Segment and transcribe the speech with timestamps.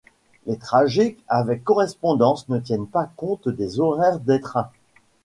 [0.47, 4.71] Les trajets avec correspondances ne tiennent pas compte des horaires des trains.